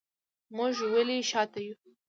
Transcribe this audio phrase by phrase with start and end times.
[0.55, 1.75] موږ ولې شاته یو